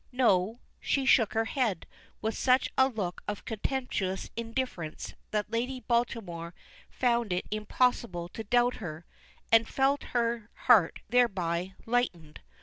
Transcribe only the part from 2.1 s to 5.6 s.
with such a look of contemptuous indifference that